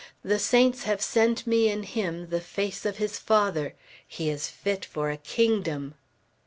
The 0.23 0.39
saints 0.39 0.85
have 0.85 0.99
sent 0.99 1.45
me 1.45 1.69
in 1.69 1.83
him 1.83 2.31
the 2.31 2.41
face 2.41 2.87
of 2.87 2.97
his 2.97 3.19
father! 3.19 3.75
He 4.07 4.31
is 4.31 4.47
fit 4.47 4.83
for 4.83 5.11
a 5.11 5.17
kingdom!" 5.17 5.93